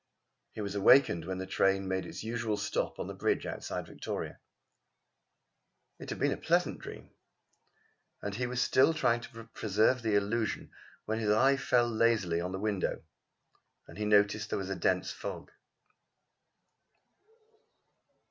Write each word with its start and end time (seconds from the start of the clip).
He 0.53 0.61
was 0.61 0.73
awakened 0.73 1.25
when 1.25 1.37
the 1.37 1.45
train 1.45 1.87
made 1.87 2.07
its 2.07 2.23
usual 2.23 2.57
stop 2.57 2.97
on 2.97 3.05
the 3.05 3.13
bridge 3.13 3.45
outside 3.45 3.85
Victoria. 3.85 4.39
It 5.99 6.09
had 6.09 6.17
been 6.17 6.31
a 6.31 6.37
pleasant 6.37 6.79
dream, 6.79 7.11
and 8.19 8.33
he 8.33 8.47
was 8.47 8.59
still 8.63 8.95
trying 8.95 9.21
to 9.21 9.43
preserve 9.53 10.01
the 10.01 10.15
illusion 10.15 10.71
when 11.05 11.19
his 11.19 11.29
eye 11.29 11.55
fell 11.55 11.87
lazily 11.87 12.41
on 12.41 12.51
the 12.51 12.57
window, 12.57 13.03
and 13.87 13.99
he 13.99 14.05
noticed 14.05 14.49
that 14.49 14.55
there 14.55 14.59
was 14.59 14.71
a 14.71 14.75
dense 14.75 15.11
fog. 15.11 15.51